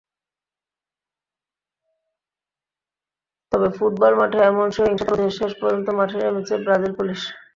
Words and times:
তবে 3.51 3.67
ফুটবল 3.77 4.13
মাঠে 4.19 4.39
এমন 4.43 4.67
সহিংসতা 4.75 5.11
রোধে 5.11 5.29
শেষ 5.39 5.51
পর্যন্ত 5.61 5.87
মাঠে 5.99 6.17
নেমেছে 6.19 6.53
ব্রাজিল 6.63 6.91
পুলিশ। 6.99 7.21